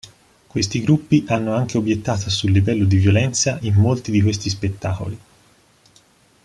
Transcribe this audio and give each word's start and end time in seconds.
Questi 0.47 0.81
gruppi 0.81 1.25
hanno 1.27 1.53
anche 1.53 1.77
obiettato 1.77 2.31
sul 2.31 2.49
livello 2.49 2.85
di 2.85 2.97
violenza 2.97 3.59
in 3.61 3.75
molti 3.75 4.09
di 4.09 4.23
questi 4.23 4.49
spettacoli. 4.49 5.19